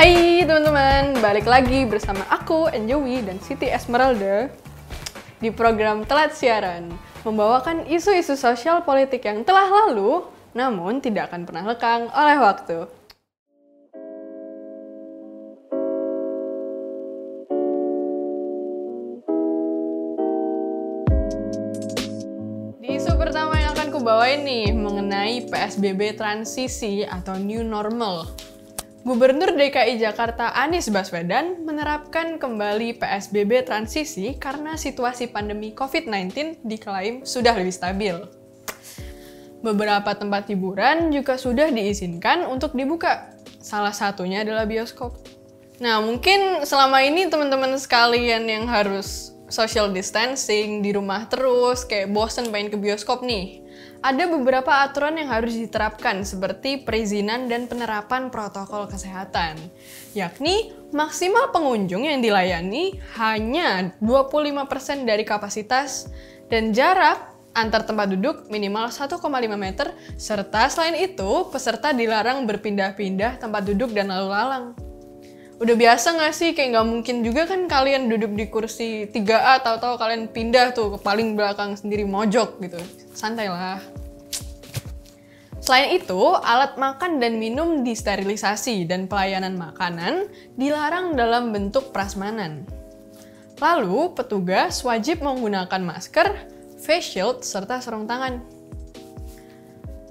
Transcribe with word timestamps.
Hai 0.00 0.48
teman-teman, 0.48 1.20
balik 1.20 1.44
lagi 1.44 1.84
bersama 1.84 2.24
aku, 2.32 2.72
Enjowi, 2.72 3.20
dan 3.20 3.36
Siti 3.36 3.68
Esmeralda 3.68 4.48
di 5.36 5.52
program 5.52 6.08
Telat 6.08 6.32
Siaran, 6.32 6.88
membawakan 7.20 7.84
isu-isu 7.84 8.32
sosial 8.32 8.80
politik 8.80 9.28
yang 9.28 9.44
telah 9.44 9.68
lalu, 9.68 10.24
namun 10.56 11.04
tidak 11.04 11.28
akan 11.28 11.44
pernah 11.44 11.68
lekang 11.68 12.08
oleh 12.16 12.36
waktu. 12.40 12.88
Di 22.80 22.88
isu 22.96 23.20
pertama 23.20 23.52
yang 23.60 23.76
akan 23.76 23.92
kubawain 23.92 24.48
nih 24.48 24.72
mengenai 24.72 25.44
PSBB 25.44 26.16
transisi 26.16 27.04
atau 27.04 27.36
new 27.36 27.60
normal. 27.60 28.48
Gubernur 29.10 29.58
DKI 29.58 29.98
Jakarta 29.98 30.54
Anies 30.54 30.86
Baswedan 30.86 31.66
menerapkan 31.66 32.38
kembali 32.38 32.94
PSBB 32.94 33.66
transisi 33.66 34.38
karena 34.38 34.78
situasi 34.78 35.26
pandemi 35.26 35.74
COVID-19 35.74 36.62
diklaim 36.62 37.26
sudah 37.26 37.58
lebih 37.58 37.74
stabil. 37.74 38.14
Beberapa 39.66 40.14
tempat 40.14 40.46
hiburan 40.46 41.10
juga 41.10 41.34
sudah 41.42 41.74
diizinkan 41.74 42.46
untuk 42.46 42.78
dibuka. 42.78 43.34
Salah 43.58 43.90
satunya 43.90 44.46
adalah 44.46 44.62
bioskop. 44.62 45.18
Nah, 45.82 45.98
mungkin 45.98 46.62
selama 46.62 47.02
ini 47.02 47.26
teman-teman 47.26 47.74
sekalian 47.82 48.46
yang 48.46 48.70
harus 48.70 49.34
social 49.50 49.90
distancing 49.90 50.86
di 50.86 50.94
rumah 50.94 51.26
terus, 51.26 51.82
kayak 51.82 52.14
bosen 52.14 52.54
main 52.54 52.70
ke 52.70 52.78
bioskop 52.78 53.26
nih. 53.26 53.58
Ada 54.00 54.32
beberapa 54.32 54.80
aturan 54.80 55.20
yang 55.20 55.28
harus 55.28 55.52
diterapkan 55.52 56.24
seperti 56.24 56.80
perizinan 56.80 57.52
dan 57.52 57.68
penerapan 57.68 58.32
protokol 58.32 58.88
kesehatan. 58.88 59.60
Yakni 60.16 60.72
maksimal 60.88 61.52
pengunjung 61.52 62.08
yang 62.08 62.24
dilayani 62.24 62.96
hanya 63.20 63.92
25% 64.00 65.04
dari 65.04 65.20
kapasitas 65.28 66.08
dan 66.48 66.72
jarak 66.72 67.28
antar 67.52 67.84
tempat 67.84 68.08
duduk 68.16 68.48
minimal 68.48 68.88
1,5 68.88 69.20
meter 69.60 69.92
serta 70.16 70.72
selain 70.72 70.96
itu 70.96 71.52
peserta 71.52 71.92
dilarang 71.92 72.48
berpindah-pindah 72.48 73.36
tempat 73.36 73.68
duduk 73.68 73.92
dan 73.92 74.08
lalu 74.08 74.28
lalang 74.32 74.64
udah 75.60 75.76
biasa 75.76 76.16
nggak 76.16 76.32
sih 76.32 76.50
kayak 76.56 76.72
nggak 76.72 76.88
mungkin 76.88 77.16
juga 77.20 77.44
kan 77.44 77.68
kalian 77.68 78.08
duduk 78.08 78.32
di 78.32 78.48
kursi 78.48 79.04
3A 79.12 79.60
tahu-tahu 79.60 80.00
kalian 80.00 80.32
pindah 80.32 80.72
tuh 80.72 80.96
ke 80.96 80.98
paling 81.04 81.36
belakang 81.36 81.76
sendiri 81.76 82.08
mojok 82.08 82.56
gitu 82.64 82.80
santai 83.12 83.52
lah 83.52 83.76
Selain 85.60 85.92
itu, 85.92 86.16
alat 86.40 86.80
makan 86.80 87.20
dan 87.20 87.36
minum 87.36 87.84
disterilisasi 87.84 88.88
dan 88.88 89.04
pelayanan 89.04 89.60
makanan 89.60 90.32
dilarang 90.56 91.12
dalam 91.12 91.52
bentuk 91.52 91.92
prasmanan. 91.92 92.64
Lalu, 93.60 94.16
petugas 94.16 94.80
wajib 94.80 95.20
menggunakan 95.20 95.84
masker, 95.84 96.32
face 96.80 97.12
shield, 97.12 97.44
serta 97.44 97.76
sarung 97.84 98.08
tangan. 98.08 98.40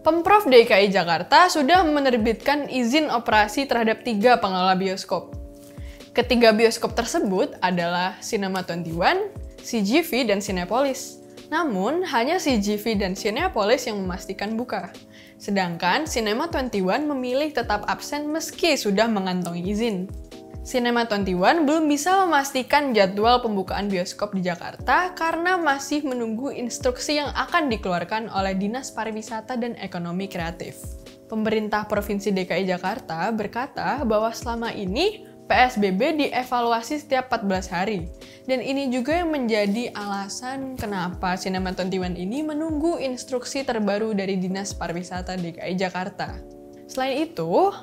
Pemprov 0.06 0.46
DKI 0.46 0.94
Jakarta 0.94 1.50
sudah 1.50 1.82
menerbitkan 1.82 2.70
izin 2.70 3.10
operasi 3.10 3.66
terhadap 3.66 4.06
tiga 4.06 4.38
pengelola 4.38 4.78
bioskop. 4.78 5.39
Ketiga 6.20 6.52
bioskop 6.52 7.00
tersebut 7.00 7.56
adalah 7.64 8.20
Cinema 8.20 8.60
21, 8.60 9.32
CGV, 9.64 10.28
dan 10.28 10.44
Cinepolis. 10.44 11.24
Namun, 11.48 12.04
hanya 12.04 12.36
CGV 12.36 13.00
dan 13.00 13.16
Cinepolis 13.16 13.88
yang 13.88 14.04
memastikan 14.04 14.60
buka. 14.60 14.92
Sedangkan 15.40 16.04
Cinema 16.12 16.52
21 16.52 17.08
memilih 17.08 17.56
tetap 17.56 17.88
absen 17.88 18.28
meski 18.28 18.76
sudah 18.76 19.08
mengantongi 19.08 19.64
izin. 19.64 20.12
Cinema 20.60 21.08
21 21.08 21.64
belum 21.64 21.88
bisa 21.88 22.28
memastikan 22.28 22.92
jadwal 22.92 23.40
pembukaan 23.40 23.88
bioskop 23.88 24.36
di 24.36 24.44
Jakarta 24.44 25.16
karena 25.16 25.56
masih 25.56 26.04
menunggu 26.04 26.52
instruksi 26.52 27.24
yang 27.24 27.32
akan 27.32 27.72
dikeluarkan 27.72 28.28
oleh 28.28 28.60
Dinas 28.60 28.92
Pariwisata 28.92 29.56
dan 29.56 29.72
Ekonomi 29.80 30.28
Kreatif. 30.28 30.84
Pemerintah 31.32 31.88
Provinsi 31.88 32.36
DKI 32.36 32.68
Jakarta 32.68 33.32
berkata 33.32 34.04
bahwa 34.04 34.36
selama 34.36 34.76
ini 34.76 35.29
PSBB 35.50 36.30
dievaluasi 36.30 37.02
setiap 37.02 37.34
14 37.34 37.74
hari. 37.74 38.06
Dan 38.46 38.62
ini 38.62 38.94
juga 38.94 39.18
yang 39.18 39.34
menjadi 39.34 39.90
alasan 39.98 40.78
kenapa 40.78 41.34
Cinema 41.42 41.74
21 41.74 42.14
ini 42.14 42.46
menunggu 42.46 43.02
instruksi 43.02 43.66
terbaru 43.66 44.14
dari 44.14 44.38
Dinas 44.38 44.78
Pariwisata 44.78 45.34
DKI 45.42 45.74
Jakarta. 45.74 46.38
Selain 46.86 47.26
itu, 47.26 47.74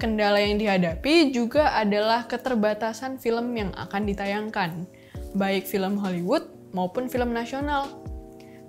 kendala 0.00 0.40
yang 0.40 0.56
dihadapi 0.56 1.28
juga 1.28 1.76
adalah 1.76 2.24
keterbatasan 2.24 3.20
film 3.20 3.52
yang 3.52 3.70
akan 3.76 4.08
ditayangkan, 4.08 4.88
baik 5.36 5.68
film 5.68 6.00
Hollywood 6.00 6.48
maupun 6.72 7.12
film 7.12 7.36
nasional. 7.36 8.00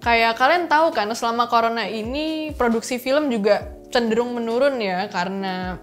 Kayak 0.03 0.35
kalian 0.35 0.68
tahu 0.68 0.91
kan, 0.91 1.07
selama 1.16 1.47
corona 1.47 1.88
ini 1.88 2.51
produksi 2.56 3.00
film 3.00 3.31
juga 3.31 3.79
cenderung 3.91 4.35
menurun 4.35 4.79
ya, 4.79 5.07
karena 5.07 5.79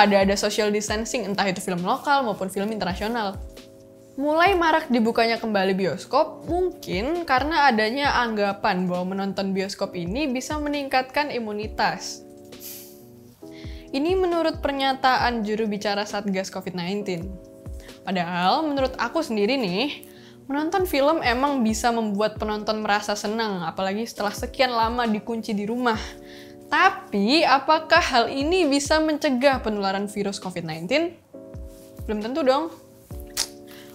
pada 0.00 0.24
ada 0.24 0.32
social 0.32 0.72
distancing 0.72 1.28
entah 1.28 1.44
itu 1.44 1.60
film 1.60 1.84
lokal 1.84 2.24
maupun 2.24 2.48
film 2.48 2.72
internasional. 2.72 3.36
Mulai 4.16 4.56
marak 4.56 4.88
dibukanya 4.88 5.36
kembali 5.36 5.76
bioskop 5.76 6.48
mungkin 6.48 7.28
karena 7.28 7.68
adanya 7.68 8.16
anggapan 8.24 8.88
bahwa 8.88 9.12
menonton 9.12 9.52
bioskop 9.52 9.92
ini 9.92 10.24
bisa 10.24 10.56
meningkatkan 10.56 11.28
imunitas. 11.28 12.24
Ini 13.92 14.16
menurut 14.16 14.64
pernyataan 14.64 15.44
juru 15.44 15.68
bicara 15.68 16.08
Satgas 16.08 16.48
COVID-19. 16.48 17.28
Padahal 18.00 18.64
menurut 18.64 18.96
aku 18.96 19.20
sendiri 19.20 19.60
nih, 19.60 20.08
menonton 20.48 20.88
film 20.88 21.20
emang 21.20 21.60
bisa 21.60 21.92
membuat 21.92 22.40
penonton 22.40 22.80
merasa 22.80 23.12
senang, 23.12 23.68
apalagi 23.68 24.08
setelah 24.08 24.32
sekian 24.32 24.72
lama 24.72 25.04
dikunci 25.04 25.52
di 25.52 25.68
rumah. 25.68 26.00
Tapi, 26.70 27.42
apakah 27.42 27.98
hal 27.98 28.24
ini 28.30 28.62
bisa 28.64 29.02
mencegah 29.02 29.58
penularan 29.58 30.06
virus 30.06 30.38
COVID-19? 30.38 30.86
Belum 32.06 32.22
tentu 32.22 32.46
dong. 32.46 32.70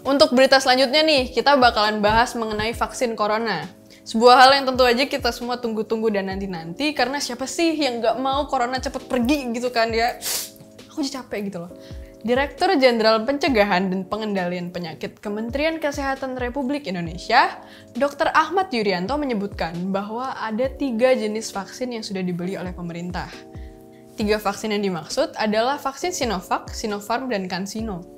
Untuk 0.03 0.35
berita 0.35 0.59
selanjutnya 0.59 1.01
nih, 1.01 1.31
kita 1.31 1.55
bakalan 1.55 2.03
bahas 2.03 2.35
mengenai 2.35 2.75
vaksin 2.75 3.15
corona. 3.15 3.65
Sebuah 4.05 4.37
hal 4.37 4.49
yang 4.61 4.65
tentu 4.69 4.85
aja 4.85 5.07
kita 5.09 5.33
semua 5.33 5.57
tunggu-tunggu 5.57 6.13
dan 6.13 6.29
nanti-nanti, 6.29 6.93
karena 6.93 7.17
siapa 7.17 7.49
sih 7.49 7.73
yang 7.73 8.03
gak 8.03 8.21
mau 8.21 8.45
corona 8.45 8.77
cepet 8.77 9.07
pergi 9.09 9.55
gitu 9.55 9.73
kan 9.73 9.89
ya. 9.89 10.19
Aku 10.93 11.01
jadi 11.01 11.23
capek 11.23 11.49
gitu 11.49 11.65
loh. 11.65 11.71
Direktur 12.25 12.73
Jenderal 12.81 13.21
Pencegahan 13.21 13.93
dan 13.93 14.01
Pengendalian 14.09 14.73
Penyakit 14.73 15.21
Kementerian 15.21 15.77
Kesehatan 15.77 16.41
Republik 16.41 16.89
Indonesia, 16.89 17.61
Dr. 17.93 18.33
Ahmad 18.33 18.73
Yuryanto 18.73 19.13
menyebutkan 19.13 19.93
bahwa 19.93 20.33
ada 20.33 20.65
tiga 20.65 21.13
jenis 21.13 21.53
vaksin 21.53 21.93
yang 21.93 22.01
sudah 22.01 22.25
dibeli 22.25 22.57
oleh 22.57 22.73
pemerintah. 22.73 23.29
Tiga 24.17 24.41
vaksin 24.41 24.73
yang 24.73 24.81
dimaksud 24.81 25.37
adalah 25.37 25.77
vaksin 25.77 26.09
Sinovac, 26.09 26.73
Sinopharm, 26.73 27.29
dan 27.29 27.45
CanSino 27.45 28.14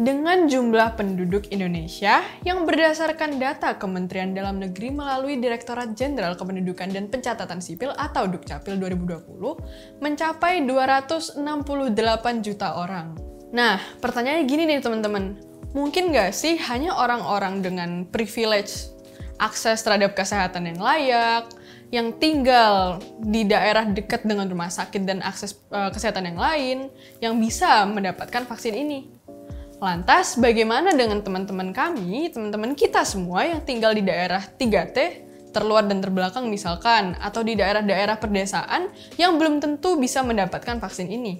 dengan 0.00 0.48
jumlah 0.48 0.96
penduduk 0.96 1.52
Indonesia 1.52 2.24
yang 2.40 2.64
berdasarkan 2.64 3.36
data 3.36 3.76
Kementerian 3.76 4.32
Dalam 4.32 4.56
Negeri 4.56 4.88
melalui 4.88 5.36
Direktorat 5.36 5.92
Jenderal 5.92 6.40
Kependudukan 6.40 6.88
dan 6.88 7.12
Pencatatan 7.12 7.60
Sipil 7.60 7.92
atau 7.92 8.24
Dukcapil 8.24 8.80
2020 8.80 10.00
mencapai 10.00 10.64
268 10.64 11.44
juta 12.40 12.80
orang. 12.80 13.12
Nah, 13.52 13.76
pertanyaannya 14.00 14.48
gini 14.48 14.64
nih 14.72 14.80
teman-teman, 14.80 15.36
mungkin 15.76 16.16
nggak 16.16 16.32
sih 16.32 16.56
hanya 16.56 16.96
orang-orang 16.96 17.60
dengan 17.60 18.08
privilege 18.08 18.88
akses 19.36 19.84
terhadap 19.84 20.16
kesehatan 20.16 20.64
yang 20.64 20.80
layak, 20.80 21.44
yang 21.90 22.14
tinggal 22.16 23.02
di 23.20 23.44
daerah 23.44 23.84
dekat 23.84 24.22
dengan 24.22 24.46
rumah 24.46 24.70
sakit 24.70 25.02
dan 25.04 25.20
akses 25.20 25.58
uh, 25.74 25.92
kesehatan 25.92 26.24
yang 26.24 26.38
lain, 26.40 26.78
yang 27.20 27.34
bisa 27.36 27.84
mendapatkan 27.84 28.46
vaksin 28.48 28.72
ini? 28.72 29.19
Lantas, 29.80 30.36
bagaimana 30.36 30.92
dengan 30.92 31.24
teman-teman 31.24 31.72
kami, 31.72 32.28
teman-teman 32.28 32.76
kita 32.76 33.00
semua 33.00 33.48
yang 33.48 33.64
tinggal 33.64 33.96
di 33.96 34.04
daerah 34.04 34.44
3T, 34.44 35.24
terluar 35.56 35.88
dan 35.88 36.04
terbelakang 36.04 36.52
misalkan, 36.52 37.16
atau 37.16 37.40
di 37.40 37.56
daerah-daerah 37.56 38.20
perdesaan 38.20 38.92
yang 39.16 39.40
belum 39.40 39.56
tentu 39.64 39.96
bisa 39.96 40.20
mendapatkan 40.20 40.76
vaksin 40.76 41.08
ini? 41.08 41.34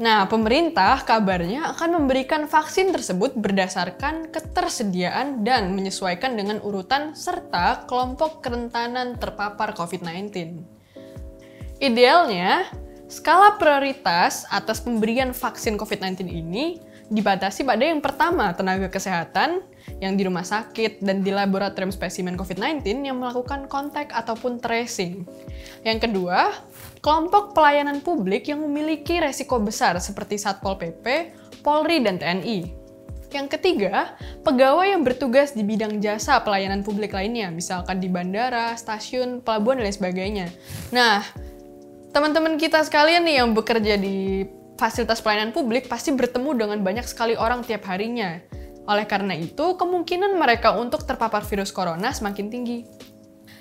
Nah, 0.00 0.24
pemerintah 0.32 1.04
kabarnya 1.04 1.76
akan 1.76 2.00
memberikan 2.00 2.48
vaksin 2.48 2.88
tersebut 2.88 3.36
berdasarkan 3.36 4.32
ketersediaan 4.32 5.44
dan 5.44 5.76
menyesuaikan 5.76 6.40
dengan 6.40 6.64
urutan 6.64 7.12
serta 7.12 7.84
kelompok 7.84 8.40
kerentanan 8.40 9.20
terpapar 9.20 9.76
COVID-19. 9.76 10.56
Idealnya, 11.84 12.64
Skala 13.10 13.58
prioritas 13.58 14.46
atas 14.54 14.78
pemberian 14.78 15.34
vaksin 15.34 15.74
COVID-19 15.74 16.30
ini 16.30 16.78
dibatasi 17.10 17.66
pada 17.66 17.82
yang 17.82 17.98
pertama 17.98 18.54
tenaga 18.54 18.86
kesehatan, 18.86 19.66
yang 19.98 20.14
di 20.14 20.22
rumah 20.22 20.46
sakit 20.46 21.02
dan 21.02 21.26
di 21.26 21.34
laboratorium 21.34 21.90
spesimen 21.90 22.38
COVID-19 22.38 22.86
yang 23.02 23.18
melakukan 23.18 23.66
kontak 23.66 24.14
ataupun 24.14 24.62
tracing. 24.62 25.26
Yang 25.82 26.06
kedua, 26.06 26.54
kelompok 27.02 27.50
pelayanan 27.50 27.98
publik 27.98 28.46
yang 28.46 28.62
memiliki 28.62 29.18
resiko 29.18 29.58
besar 29.58 29.98
seperti 29.98 30.38
Satpol 30.38 30.78
PP, 30.78 31.34
Polri, 31.66 31.98
dan 32.06 32.22
TNI. 32.22 32.78
Yang 33.34 33.58
ketiga, 33.58 34.14
pegawai 34.46 34.86
yang 34.86 35.02
bertugas 35.02 35.50
di 35.50 35.66
bidang 35.66 35.98
jasa 35.98 36.38
pelayanan 36.46 36.86
publik 36.86 37.10
lainnya, 37.10 37.50
misalkan 37.50 37.98
di 37.98 38.06
bandara, 38.06 38.78
stasiun, 38.78 39.42
pelabuhan, 39.42 39.82
dan 39.82 39.90
lain 39.90 39.98
sebagainya. 39.98 40.46
Nah, 40.94 41.49
teman-teman 42.10 42.58
kita 42.58 42.82
sekalian 42.82 43.22
nih 43.22 43.42
yang 43.42 43.54
bekerja 43.54 43.94
di 43.94 44.46
fasilitas 44.74 45.22
pelayanan 45.22 45.54
publik 45.54 45.86
pasti 45.86 46.10
bertemu 46.10 46.50
dengan 46.56 46.78
banyak 46.82 47.06
sekali 47.06 47.38
orang 47.38 47.62
tiap 47.62 47.86
harinya. 47.86 48.42
Oleh 48.88 49.06
karena 49.06 49.36
itu, 49.36 49.76
kemungkinan 49.78 50.34
mereka 50.34 50.74
untuk 50.74 51.06
terpapar 51.06 51.46
virus 51.46 51.70
corona 51.70 52.10
semakin 52.10 52.48
tinggi. 52.50 52.78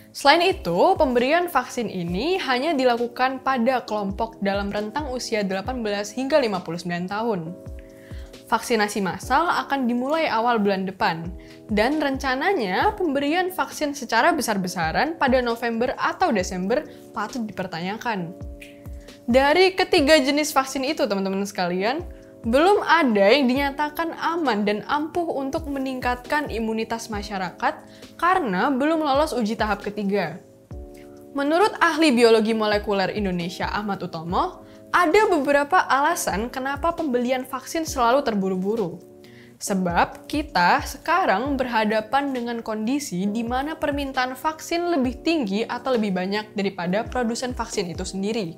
Selain 0.09 0.41
itu, 0.41 0.97
pemberian 0.97 1.45
vaksin 1.45 1.85
ini 1.85 2.41
hanya 2.41 2.73
dilakukan 2.73 3.45
pada 3.45 3.85
kelompok 3.85 4.41
dalam 4.41 4.73
rentang 4.73 5.13
usia 5.13 5.45
18 5.45 5.85
hingga 6.17 6.41
59 6.41 7.05
tahun. 7.05 7.53
Vaksinasi 8.49 9.05
massal 9.05 9.45
akan 9.45 9.85
dimulai 9.85 10.25
awal 10.25 10.57
bulan 10.57 10.89
depan, 10.89 11.29
dan 11.69 12.01
rencananya 12.01 12.97
pemberian 12.97 13.53
vaksin 13.53 13.93
secara 13.93 14.33
besar-besaran 14.33 15.21
pada 15.21 15.37
November 15.37 15.93
atau 16.01 16.33
Desember 16.33 16.81
patut 17.13 17.45
dipertanyakan. 17.45 18.33
Dari 19.29 19.77
ketiga 19.77 20.17
jenis 20.17 20.49
vaksin 20.49 20.81
itu, 20.81 21.05
teman-teman 21.05 21.45
sekalian, 21.45 22.01
belum 22.41 22.81
ada 22.81 23.29
yang 23.29 23.45
dinyatakan 23.45 24.17
aman 24.17 24.65
dan 24.65 24.81
ampuh 24.89 25.29
untuk 25.37 25.69
meningkatkan 25.69 26.49
imunitas 26.49 27.13
masyarakat 27.13 27.85
karena 28.17 28.73
belum 28.73 29.05
lolos 29.05 29.35
uji 29.37 29.53
tahap 29.53 29.85
ketiga. 29.85 30.41
Menurut 31.37 31.77
ahli 31.77 32.09
biologi 32.09 32.57
molekuler 32.57 33.13
Indonesia 33.13 33.69
Ahmad 33.69 34.01
Utomo, 34.01 34.65
ada 34.89 35.21
beberapa 35.29 35.85
alasan 35.85 36.49
kenapa 36.49 36.97
pembelian 36.97 37.45
vaksin 37.45 37.85
selalu 37.85 38.25
terburu-buru. 38.25 38.97
Sebab 39.59 40.25
kita 40.25 40.79
sekarang 40.87 41.59
berhadapan 41.59 42.31
dengan 42.31 42.63
kondisi 42.63 43.27
di 43.27 43.43
mana 43.43 43.75
permintaan 43.75 44.33
vaksin 44.33 44.87
lebih 44.87 45.19
tinggi 45.19 45.67
atau 45.67 45.93
lebih 45.93 46.15
banyak 46.15 46.55
daripada 46.55 47.03
produsen 47.03 47.51
vaksin 47.51 47.91
itu 47.91 48.07
sendiri. 48.07 48.55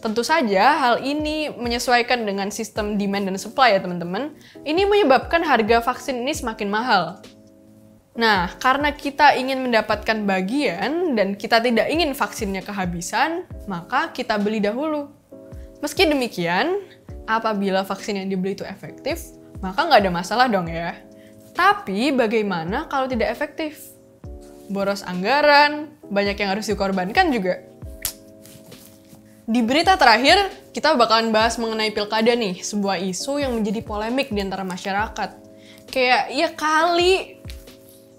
Tentu 0.00 0.24
saja 0.24 0.76
hal 0.76 1.04
ini 1.04 1.52
menyesuaikan 1.52 2.24
dengan 2.24 2.48
sistem 2.48 2.96
demand 2.96 3.28
dan 3.28 3.36
supply 3.36 3.76
ya 3.76 3.80
teman-teman. 3.84 4.32
Ini 4.64 4.88
menyebabkan 4.88 5.44
harga 5.44 5.84
vaksin 5.84 6.24
ini 6.24 6.32
semakin 6.32 6.68
mahal. 6.72 7.20
Nah, 8.16 8.56
karena 8.56 8.96
kita 8.96 9.36
ingin 9.36 9.60
mendapatkan 9.60 10.24
bagian 10.24 11.12
dan 11.12 11.36
kita 11.36 11.60
tidak 11.60 11.92
ingin 11.92 12.16
vaksinnya 12.16 12.64
kehabisan, 12.64 13.44
maka 13.68 14.08
kita 14.16 14.40
beli 14.40 14.64
dahulu. 14.64 15.12
Meski 15.84 16.08
demikian, 16.08 16.80
apabila 17.28 17.84
vaksin 17.84 18.22
yang 18.22 18.28
dibeli 18.32 18.56
itu 18.56 18.64
efektif, 18.64 19.36
maka 19.60 19.84
nggak 19.84 20.00
ada 20.06 20.12
masalah 20.12 20.46
dong 20.48 20.70
ya. 20.70 20.96
Tapi 21.52 22.12
bagaimana 22.12 22.88
kalau 22.88 23.08
tidak 23.08 23.32
efektif? 23.32 23.92
Boros 24.68 25.04
anggaran, 25.06 25.94
banyak 26.08 26.36
yang 26.36 26.56
harus 26.56 26.66
dikorbankan 26.68 27.32
juga. 27.32 27.62
Di 29.46 29.62
berita 29.62 29.94
terakhir, 29.94 30.50
kita 30.74 30.98
bakalan 30.98 31.30
bahas 31.30 31.54
mengenai 31.54 31.94
pilkada 31.94 32.34
nih, 32.34 32.58
sebuah 32.60 32.98
isu 32.98 33.38
yang 33.38 33.54
menjadi 33.54 33.80
polemik 33.86 34.34
di 34.34 34.42
antara 34.42 34.66
masyarakat. 34.66 35.30
Kayak, 35.86 36.24
ya 36.34 36.48
kali 36.50 37.38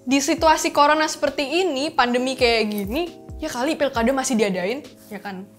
di 0.07 0.19
situasi 0.23 0.71
corona 0.71 1.03
seperti 1.03 1.67
ini, 1.67 1.91
pandemi 1.91 2.39
kayak 2.39 2.63
gini, 2.71 3.11
ya 3.43 3.51
kali 3.51 3.75
pilkada 3.75 4.07
masih 4.15 4.39
diadain, 4.39 4.79
ya 5.11 5.19
kan? 5.19 5.56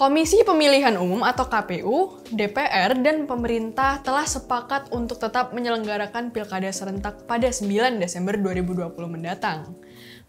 Komisi 0.00 0.40
Pemilihan 0.48 0.96
Umum 0.96 1.20
atau 1.20 1.44
KPU, 1.44 2.24
DPR, 2.32 2.96
dan 3.04 3.28
pemerintah 3.28 4.00
telah 4.00 4.24
sepakat 4.24 4.88
untuk 4.96 5.20
tetap 5.20 5.52
menyelenggarakan 5.52 6.32
pilkada 6.32 6.72
serentak 6.72 7.28
pada 7.28 7.52
9 7.52 8.00
Desember 8.00 8.32
2020 8.40 8.96
mendatang. 8.96 9.76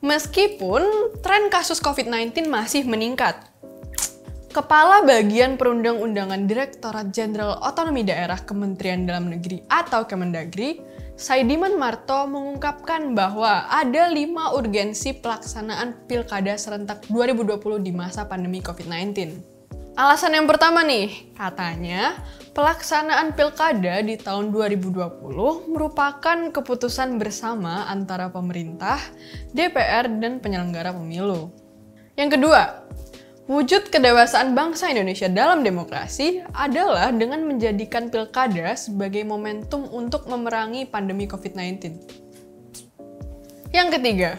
Meskipun 0.03 0.83
tren 1.23 1.47
kasus 1.47 1.79
COVID-19 1.79 2.51
masih 2.51 2.83
meningkat. 2.83 3.47
Kepala 4.51 5.07
Bagian 5.07 5.55
Perundang-undangan 5.55 6.51
Direktorat 6.51 7.15
Jenderal 7.15 7.55
Otonomi 7.63 8.03
Daerah 8.03 8.43
Kementerian 8.43 9.07
Dalam 9.07 9.31
Negeri 9.31 9.63
atau 9.71 10.03
Kemendagri, 10.03 10.83
Saidiman 11.15 11.79
Marto 11.79 12.27
mengungkapkan 12.27 13.15
bahwa 13.15 13.71
ada 13.71 14.11
lima 14.11 14.51
urgensi 14.51 15.15
pelaksanaan 15.15 16.11
pilkada 16.11 16.59
serentak 16.59 17.07
2020 17.07 17.55
di 17.79 17.95
masa 17.95 18.27
pandemi 18.27 18.59
COVID-19. 18.59 19.60
Alasan 20.01 20.33
yang 20.33 20.49
pertama 20.49 20.81
nih, 20.81 21.29
katanya 21.37 22.17
pelaksanaan 22.57 23.37
pilkada 23.37 24.01
di 24.01 24.17
tahun 24.17 24.49
2020 24.49 24.97
merupakan 25.69 26.37
keputusan 26.49 27.21
bersama 27.21 27.85
antara 27.85 28.33
pemerintah, 28.33 28.97
DPR, 29.53 30.09
dan 30.17 30.41
penyelenggara 30.41 30.89
pemilu. 30.89 31.53
Yang 32.17 32.33
kedua, 32.33 32.81
wujud 33.45 33.93
kedewasaan 33.93 34.57
bangsa 34.57 34.89
Indonesia 34.89 35.29
dalam 35.29 35.61
demokrasi 35.61 36.41
adalah 36.49 37.13
dengan 37.13 37.45
menjadikan 37.45 38.09
pilkada 38.09 38.73
sebagai 38.73 39.21
momentum 39.21 39.85
untuk 39.85 40.25
memerangi 40.25 40.89
pandemi 40.89 41.29
COVID-19. 41.29 41.77
Yang 43.69 44.01
ketiga, 44.01 44.31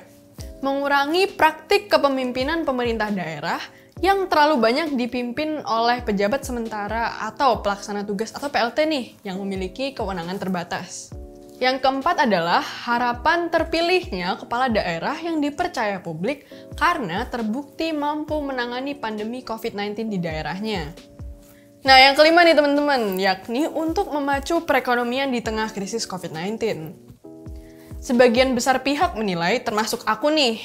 mengurangi 0.59 1.31
praktik 1.31 1.87
kepemimpinan 1.87 2.67
pemerintah 2.67 3.15
daerah 3.15 3.63
yang 4.03 4.27
terlalu 4.27 4.59
banyak 4.59 4.99
dipimpin 4.99 5.63
oleh 5.63 6.03
pejabat 6.03 6.43
sementara 6.43 7.23
atau 7.23 7.63
pelaksana 7.63 8.03
tugas 8.03 8.35
atau 8.35 8.51
PLT 8.51 8.79
nih 8.91 9.07
yang 9.23 9.39
memiliki 9.39 9.95
kewenangan 9.95 10.43
terbatas. 10.43 11.15
Yang 11.63 11.87
keempat 11.87 12.27
adalah 12.27 12.59
harapan 12.59 13.47
terpilihnya 13.47 14.35
kepala 14.35 14.67
daerah 14.67 15.15
yang 15.23 15.39
dipercaya 15.39 16.03
publik 16.03 16.51
karena 16.75 17.31
terbukti 17.31 17.95
mampu 17.95 18.35
menangani 18.43 18.99
pandemi 18.99 19.47
COVID-19 19.47 20.11
di 20.11 20.19
daerahnya. 20.19 20.91
Nah, 21.87 21.99
yang 22.03 22.19
kelima 22.19 22.43
nih 22.43 22.59
teman-teman, 22.59 23.15
yakni 23.23 23.71
untuk 23.71 24.11
memacu 24.11 24.67
perekonomian 24.67 25.31
di 25.31 25.39
tengah 25.39 25.71
krisis 25.71 26.03
COVID-19. 26.11 26.59
Sebagian 28.03 28.59
besar 28.59 28.83
pihak 28.83 29.15
menilai, 29.15 29.63
termasuk 29.63 30.03
aku 30.03 30.35
nih, 30.35 30.59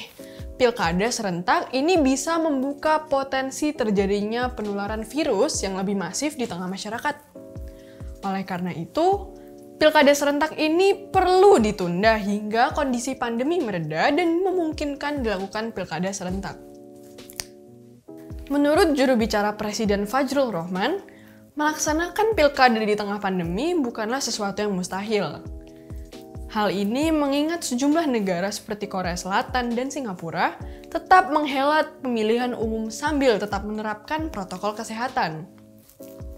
pilkada 0.58 1.06
serentak 1.08 1.70
ini 1.70 1.96
bisa 2.02 2.36
membuka 2.36 3.06
potensi 3.06 3.70
terjadinya 3.70 4.50
penularan 4.50 5.06
virus 5.06 5.62
yang 5.62 5.78
lebih 5.78 5.94
masif 5.94 6.34
di 6.34 6.50
tengah 6.50 6.66
masyarakat. 6.66 7.14
Oleh 8.26 8.42
karena 8.42 8.74
itu, 8.74 9.38
pilkada 9.78 10.10
serentak 10.10 10.58
ini 10.58 11.08
perlu 11.14 11.62
ditunda 11.62 12.18
hingga 12.18 12.74
kondisi 12.74 13.14
pandemi 13.14 13.62
mereda 13.62 14.10
dan 14.10 14.42
memungkinkan 14.42 15.22
dilakukan 15.22 15.70
pilkada 15.70 16.10
serentak. 16.10 16.58
Menurut 18.50 18.98
juru 18.98 19.14
bicara 19.14 19.54
Presiden 19.54 20.10
Fajrul 20.10 20.50
Rahman, 20.50 20.98
melaksanakan 21.54 22.34
pilkada 22.34 22.82
di 22.82 22.98
tengah 22.98 23.22
pandemi 23.22 23.78
bukanlah 23.78 24.18
sesuatu 24.18 24.66
yang 24.66 24.74
mustahil. 24.74 25.57
Hal 26.48 26.72
ini 26.72 27.12
mengingat 27.12 27.60
sejumlah 27.60 28.08
negara 28.08 28.48
seperti 28.48 28.88
Korea 28.88 29.12
Selatan 29.20 29.76
dan 29.76 29.92
Singapura 29.92 30.56
tetap 30.88 31.28
menghelat 31.28 32.00
pemilihan 32.00 32.56
umum 32.56 32.88
sambil 32.88 33.36
tetap 33.36 33.68
menerapkan 33.68 34.32
protokol 34.32 34.72
kesehatan. 34.72 35.44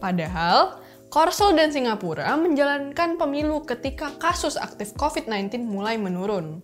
Padahal, 0.02 0.82
Korsel 1.14 1.54
dan 1.54 1.70
Singapura 1.70 2.34
menjalankan 2.34 3.22
pemilu 3.22 3.62
ketika 3.62 4.10
kasus 4.18 4.58
aktif 4.58 4.98
COVID-19 4.98 5.62
mulai 5.62 5.94
menurun. 5.94 6.58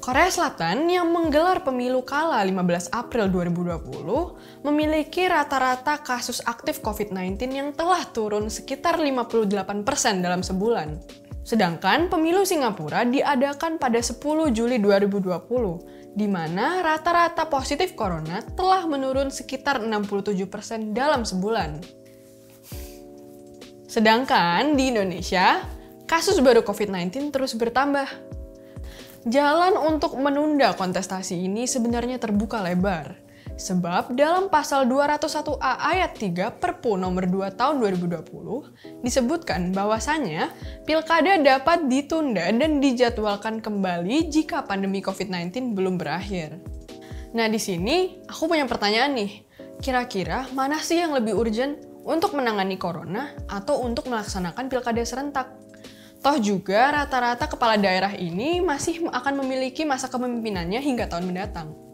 Korea 0.00 0.32
Selatan 0.32 0.88
yang 0.88 1.12
menggelar 1.12 1.60
pemilu 1.60 2.00
kala 2.00 2.40
15 2.40 2.96
April 2.96 3.28
2020 3.28 4.64
memiliki 4.64 5.28
rata-rata 5.28 6.00
kasus 6.00 6.40
aktif 6.48 6.80
COVID-19 6.80 7.36
yang 7.52 7.68
telah 7.76 8.08
turun 8.08 8.48
sekitar 8.48 8.96
58% 8.96 10.24
dalam 10.24 10.40
sebulan. 10.40 10.96
Sedangkan 11.50 12.06
pemilu 12.06 12.46
Singapura 12.46 13.02
diadakan 13.02 13.82
pada 13.82 13.98
10 13.98 14.54
Juli 14.54 14.78
2020, 14.78 16.14
di 16.14 16.30
mana 16.30 16.78
rata-rata 16.78 17.50
positif 17.50 17.98
corona 17.98 18.38
telah 18.54 18.86
menurun 18.86 19.34
sekitar 19.34 19.82
67% 19.82 20.94
dalam 20.94 21.26
sebulan. 21.26 21.82
Sedangkan 23.90 24.78
di 24.78 24.94
Indonesia, 24.94 25.66
kasus 26.06 26.38
baru 26.38 26.62
COVID-19 26.62 27.34
terus 27.34 27.58
bertambah. 27.58 28.06
Jalan 29.26 29.74
untuk 29.74 30.14
menunda 30.22 30.70
kontestasi 30.78 31.34
ini 31.34 31.66
sebenarnya 31.66 32.22
terbuka 32.22 32.62
lebar. 32.62 33.18
Sebab 33.60 34.16
dalam 34.16 34.48
pasal 34.48 34.88
201A 34.88 35.84
ayat 35.84 36.16
3 36.16 36.56
Perpu 36.56 36.96
nomor 36.96 37.28
2 37.28 37.60
tahun 37.60 37.76
2020 37.84 39.04
disebutkan 39.04 39.76
bahwasannya 39.76 40.48
pilkada 40.88 41.36
dapat 41.36 41.84
ditunda 41.84 42.48
dan 42.48 42.80
dijadwalkan 42.80 43.60
kembali 43.60 44.32
jika 44.32 44.64
pandemi 44.64 45.04
COVID-19 45.04 45.76
belum 45.76 46.00
berakhir. 46.00 46.56
Nah, 47.36 47.52
di 47.52 47.60
sini 47.60 48.24
aku 48.24 48.48
punya 48.48 48.64
pertanyaan 48.64 49.12
nih. 49.12 49.44
Kira-kira 49.84 50.48
mana 50.56 50.80
sih 50.80 50.96
yang 50.96 51.12
lebih 51.12 51.36
urgent 51.36 51.84
untuk 52.08 52.32
menangani 52.32 52.80
corona 52.80 53.36
atau 53.44 53.84
untuk 53.84 54.08
melaksanakan 54.08 54.72
pilkada 54.72 55.04
serentak? 55.04 55.52
Toh 56.24 56.36
juga 56.40 56.88
rata-rata 56.96 57.44
kepala 57.44 57.76
daerah 57.76 58.16
ini 58.16 58.64
masih 58.64 59.04
akan 59.04 59.44
memiliki 59.44 59.84
masa 59.84 60.08
kepemimpinannya 60.08 60.80
hingga 60.80 61.12
tahun 61.12 61.28
mendatang. 61.28 61.89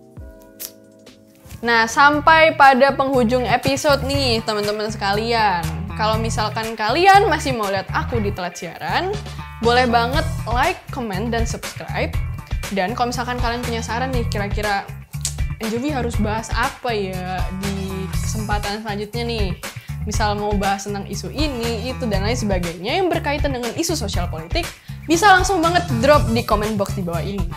Nah, 1.64 1.88
sampai 1.88 2.52
pada 2.52 2.92
penghujung 2.92 3.48
episode 3.48 4.04
nih, 4.04 4.44
teman-teman 4.44 4.92
sekalian. 4.92 5.64
Kalau 5.96 6.20
misalkan 6.20 6.76
kalian 6.76 7.24
masih 7.32 7.56
mau 7.56 7.72
lihat 7.72 7.88
aku 7.96 8.20
di 8.20 8.28
telat 8.28 8.60
siaran, 8.60 9.16
boleh 9.64 9.88
banget 9.88 10.26
like, 10.52 10.76
comment, 10.92 11.32
dan 11.32 11.48
subscribe. 11.48 12.12
Dan 12.76 12.92
kalau 12.92 13.08
misalkan 13.08 13.40
kalian 13.40 13.64
punya 13.64 13.80
saran 13.80 14.12
nih, 14.12 14.28
kira-kira 14.28 14.84
Enjovi 15.56 15.88
harus 15.88 16.20
bahas 16.20 16.52
apa 16.52 16.92
ya 16.92 17.40
di 17.64 18.04
kesempatan 18.12 18.84
selanjutnya 18.84 19.24
nih? 19.24 19.48
Misal 20.04 20.36
mau 20.36 20.52
bahas 20.52 20.84
tentang 20.84 21.08
isu 21.08 21.32
ini, 21.32 21.88
itu, 21.88 22.04
dan 22.04 22.20
lain 22.20 22.36
sebagainya 22.36 23.00
yang 23.00 23.08
berkaitan 23.08 23.56
dengan 23.56 23.72
isu 23.72 23.96
sosial 23.96 24.28
politik, 24.28 24.68
bisa 25.08 25.32
langsung 25.32 25.64
banget 25.64 25.88
drop 26.04 26.28
di 26.28 26.44
comment 26.44 26.76
box 26.76 26.92
di 26.92 27.02
bawah 27.02 27.24
ini. 27.24 27.48